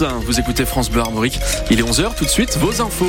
[0.00, 1.40] Vous écoutez France Bleu Armorique.
[1.70, 3.06] Il est 11h tout de suite, vos infos.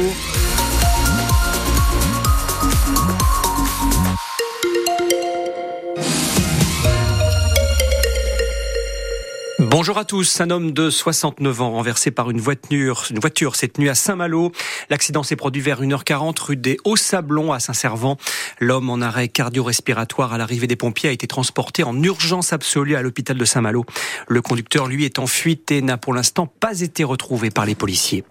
[9.60, 10.40] Bonjour à tous.
[10.40, 14.54] Un homme de 69 ans renversé par une voiture, une voiture cette nuit à Saint-Malo.
[14.90, 18.16] L'accident s'est produit vers 1h40 rue des Hauts-Sablons à Saint-Servant.
[18.62, 23.02] L'homme en arrêt cardio-respiratoire à l'arrivée des pompiers a été transporté en urgence absolue à
[23.02, 23.86] l'hôpital de Saint-Malo.
[24.30, 27.76] Le conducteur, lui, est en fuite et n'a pour l'instant pas été retrouvé par les
[27.76, 28.24] policiers.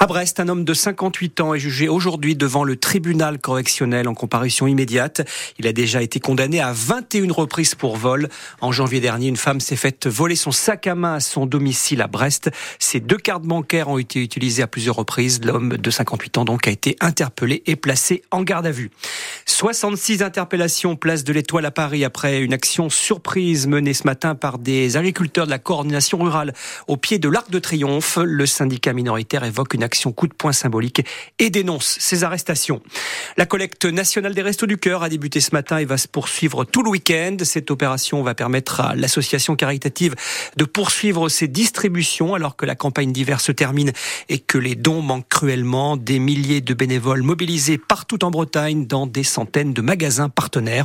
[0.00, 4.14] À Brest, un homme de 58 ans est jugé aujourd'hui devant le tribunal correctionnel en
[4.14, 5.28] comparution immédiate.
[5.58, 8.28] Il a déjà été condamné à 21 reprises pour vol.
[8.60, 12.00] En janvier dernier, une femme s'est faite voler son sac à main à son domicile
[12.00, 12.48] à Brest.
[12.78, 15.40] Ses deux cartes bancaires ont été utilisées à plusieurs reprises.
[15.42, 18.92] L'homme de 58 ans donc a été interpellé et placé en garde à vue.
[19.46, 24.60] 66 interpellations place de l'Étoile à Paris après une action surprise menée ce matin par
[24.60, 26.54] des agriculteurs de la coordination rurale
[26.86, 28.16] au pied de l'Arc de Triomphe.
[28.22, 31.00] Le syndicat minoritaire évoque une action coup de poing symbolique
[31.38, 32.82] et dénonce ces arrestations.
[33.38, 36.64] La collecte nationale des Restos du Cœur a débuté ce matin et va se poursuivre
[36.66, 37.38] tout le week-end.
[37.42, 40.14] Cette opération va permettre à l'association caritative
[40.58, 43.92] de poursuivre ses distributions alors que la campagne d'hiver se termine
[44.28, 45.96] et que les dons manquent cruellement.
[45.96, 50.84] Des milliers de bénévoles mobilisés partout en Bretagne dans des centaines de magasins partenaires.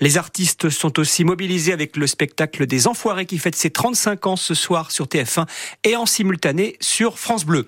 [0.00, 4.36] Les artistes sont aussi mobilisés avec le spectacle des Enfoirés qui fête ses 35 ans
[4.36, 5.46] ce soir sur TF1
[5.84, 7.66] et en simultané sur France Bleu.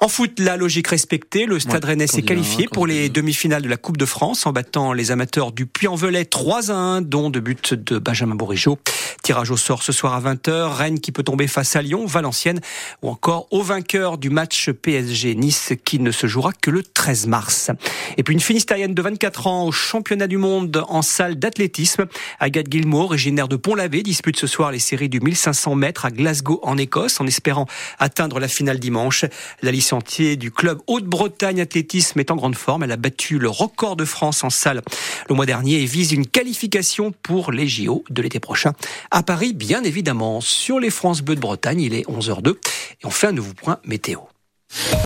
[0.00, 3.76] En foot, la logique respectée, le Stade Rennais s'est qualifié pour les demi-finales de la
[3.76, 7.56] Coupe de France en battant les amateurs du Puy-en-Velay 3 à 1, dont de buts
[7.72, 8.78] de Benjamin Bourigeau.
[9.24, 12.60] Tirage au sort ce soir à 20h, Rennes qui peut tomber face à Lyon, Valenciennes
[13.02, 17.70] ou encore au vainqueur du match PSG-Nice qui ne se jouera que le 13 mars.
[18.16, 22.06] Et puis une Finistérienne de 24 ans au championnat du monde en salle d'athlétisme.
[22.38, 26.60] Agathe Gilmour, originaire de Pont-l'Abbé, dispute ce soir les séries du 1500 mètres à Glasgow
[26.62, 27.66] en Écosse en espérant
[27.98, 29.24] atteindre la finale dimanche.
[29.60, 29.72] La
[30.36, 32.82] du club Haute-Bretagne Athlétisme est en grande forme.
[32.82, 34.82] Elle a battu le record de France en salle
[35.28, 38.74] le mois dernier et vise une qualification pour les JO de l'été prochain
[39.10, 40.40] à Paris, bien évidemment.
[40.42, 43.78] Sur les France Bleu de Bretagne, il est 11h02 et on fait un nouveau point
[43.84, 44.20] météo.